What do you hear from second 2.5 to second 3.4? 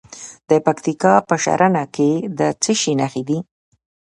څه شي نښې دي؟